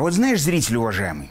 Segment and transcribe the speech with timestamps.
[0.00, 1.28] А вот знаешь, зритель уважаемый,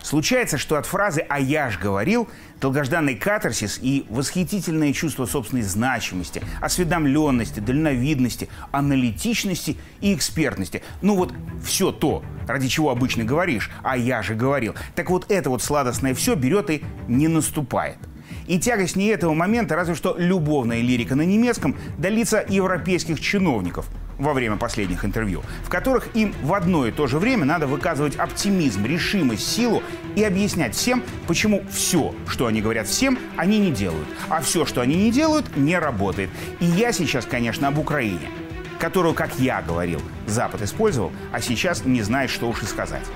[0.00, 2.28] Случается, что от фразы «а я ж говорил»
[2.60, 10.84] долгожданный катарсис и восхитительное чувство собственной значимости, осведомленности, дальновидности, аналитичности и экспертности.
[11.00, 14.76] Ну вот все то, ради чего обычно говоришь «а я же говорил».
[14.94, 17.98] Так вот это вот сладостное все берет и не наступает.
[18.46, 23.88] И тягостнее этого момента разве что любовная лирика на немецком до европейских чиновников–
[24.22, 28.16] во время последних интервью, в которых им в одно и то же время надо выказывать
[28.16, 29.82] оптимизм, решимость, силу
[30.14, 34.80] и объяснять всем, почему все, что они говорят всем, они не делают, а все, что
[34.80, 36.30] они не делают, не работает.
[36.60, 38.30] И я сейчас, конечно, об Украине,
[38.78, 43.06] которую, как я говорил, Запад использовал, а сейчас не знает, что уж и сказать.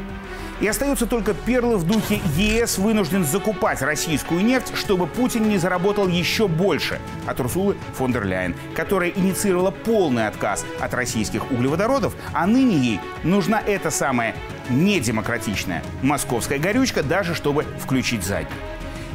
[0.58, 6.08] И остаются только перлы в духе ЕС вынужден закупать российскую нефть, чтобы Путин не заработал
[6.08, 12.46] еще больше от Урсулы фон дер Ляйен, которая инициировала полный отказ от российских углеводородов, а
[12.46, 14.34] ныне ей нужна эта самая
[14.70, 18.56] недемократичная московская горючка, даже чтобы включить заднюю.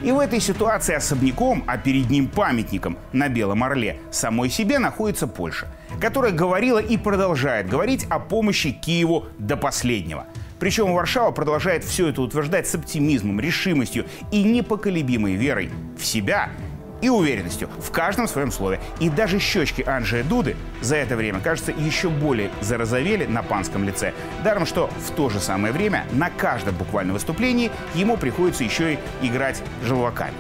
[0.04, 5.28] И в этой ситуации особняком, а перед ним памятником на Белом Орле, самой себе находится
[5.28, 5.68] Польша,
[6.00, 10.28] которая говорила и продолжает говорить о помощи Киеву до последнего–
[10.62, 16.52] причем Варшава продолжает все это утверждать с оптимизмом, решимостью и непоколебимой верой в себя
[17.02, 18.80] и уверенностью в каждом своем слове.
[19.00, 24.14] И даже щечки Анджея Дуды за это время, кажется, еще более зарозовели на панском лице.
[24.44, 29.00] Даром, что в то же самое время на каждом буквальном выступлении ему приходится еще и
[29.24, 30.36] играть желваками.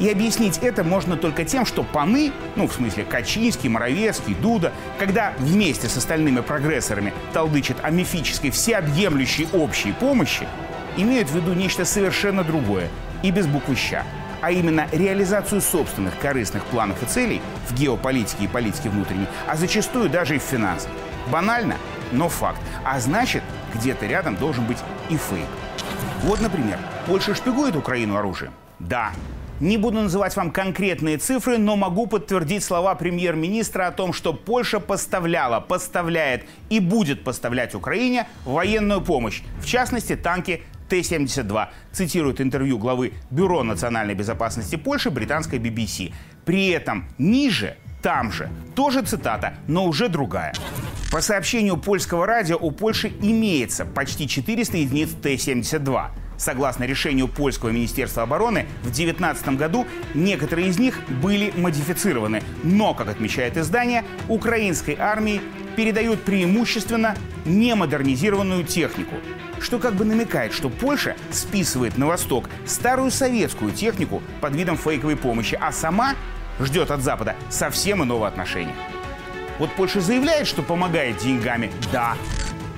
[0.00, 5.34] И объяснить это можно только тем, что паны, ну, в смысле Качинский, Моровецкий, Дуда, когда
[5.36, 10.48] вместе с остальными прогрессорами толдычат о мифической всеобъемлющей общей помощи,
[10.96, 12.88] имеют в виду нечто совершенно другое
[13.22, 14.04] и без буквы «ща»,
[14.40, 20.08] а именно реализацию собственных корыстных планов и целей в геополитике и политике внутренней, а зачастую
[20.08, 20.90] даже и в финансах.
[21.30, 21.76] Банально,
[22.10, 22.60] но факт.
[22.84, 23.42] А значит,
[23.74, 24.78] где-то рядом должен быть
[25.10, 25.46] и фейк.
[26.22, 28.52] Вот, например, Польша шпигует Украину оружием?
[28.78, 29.12] Да.
[29.60, 34.80] Не буду называть вам конкретные цифры, но могу подтвердить слова премьер-министра о том, что Польша
[34.80, 43.12] поставляла, поставляет и будет поставлять Украине военную помощь, в частности танки Т-72, цитирует интервью главы
[43.30, 46.14] Бюро национальной безопасности Польши британской BBC.
[46.46, 50.54] При этом ниже, там же, тоже цитата, но уже другая.
[51.12, 56.06] По сообщению польского радио, у Польши имеется почти 400 единиц Т-72.
[56.40, 62.42] Согласно решению польского министерства обороны, в 2019 году некоторые из них были модифицированы.
[62.62, 65.42] Но, как отмечает издание, украинской армии
[65.76, 67.14] передают преимущественно
[67.44, 69.16] немодернизированную технику,
[69.60, 75.16] что как бы намекает, что Польша списывает на восток старую советскую технику под видом фейковой
[75.16, 76.14] помощи, а сама
[76.58, 78.74] ждет от Запада совсем иного отношения.
[79.58, 82.16] Вот Польша заявляет, что помогает деньгами, да,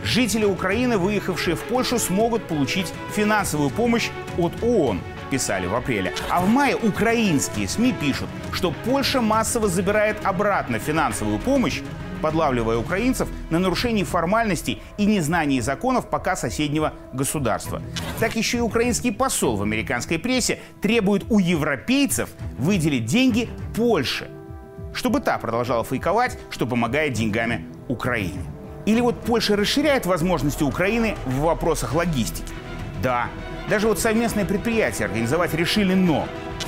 [0.05, 6.13] Жители Украины, выехавшие в Польшу, смогут получить финансовую помощь от ООН, писали в апреле.
[6.29, 11.81] А в мае украинские СМИ пишут, что Польша массово забирает обратно финансовую помощь,
[12.21, 17.83] подлавливая украинцев на нарушении формальностей и незнании законов пока соседнего государства.
[18.21, 24.31] Так еще и украинский посол в американской прессе требует у европейцев выделить деньги Польше,
[24.95, 28.52] чтобы та продолжала фейковать, что помогает деньгами Украине.
[28.85, 32.53] Или вот Польша расширяет возможности Украины в вопросах логистики?
[33.03, 33.29] Да.
[33.69, 36.27] Даже вот совместное предприятие организовать решили «но».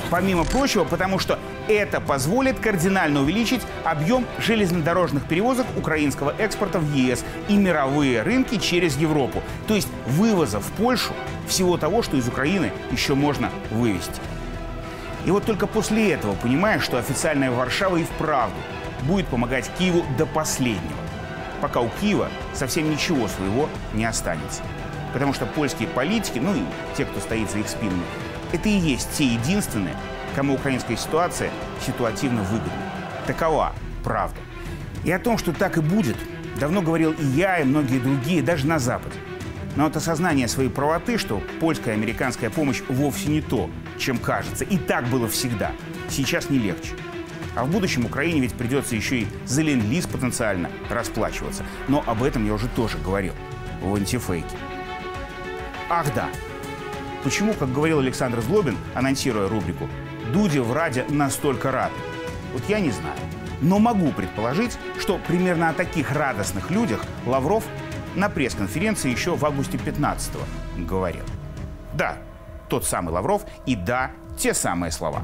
[0.09, 7.23] Помимо прочего, потому что это позволит кардинально увеличить объем железнодорожных перевозок украинского экспорта в ЕС
[7.47, 9.41] и мировые рынки через Европу.
[9.67, 11.13] То есть вывоза в Польшу
[11.47, 14.21] всего того, что из Украины еще можно вывести.
[15.25, 18.55] И вот только после этого понимаешь, что официальная Варшава и вправду
[19.03, 21.04] будет помогать Киеву до последнего
[21.61, 24.61] пока у Киева совсем ничего своего не останется.
[25.13, 26.63] Потому что польские политики, ну и
[26.97, 28.03] те, кто стоит за их спинами,
[28.51, 29.95] это и есть те единственные,
[30.35, 31.49] кому украинская ситуация
[31.85, 32.73] ситуативно выгодна.
[33.25, 33.73] Такова
[34.03, 34.37] правда.
[35.03, 36.17] И о том, что так и будет,
[36.59, 39.15] давно говорил и я, и многие другие, даже на Западе.
[39.75, 44.63] Но вот осознание своей правоты, что польская и американская помощь вовсе не то, чем кажется,
[44.63, 45.71] и так было всегда,
[46.09, 46.93] сейчас не легче.
[47.55, 51.63] А в будущем Украине ведь придется еще и за ленд-лиз потенциально расплачиваться.
[51.87, 53.33] Но об этом я уже тоже говорил
[53.81, 54.57] в антифейке.
[55.89, 56.27] Ах да,
[57.23, 59.87] почему, как говорил Александр Злобин, анонсируя рубрику,
[60.33, 61.91] Дуди в Раде настолько рад?
[62.53, 63.17] Вот я не знаю.
[63.61, 67.63] Но могу предположить, что примерно о таких радостных людях Лавров
[68.15, 71.23] на пресс-конференции еще в августе 15-го говорил.
[71.93, 72.17] Да,
[72.69, 75.21] тот самый Лавров и да, те самые слова.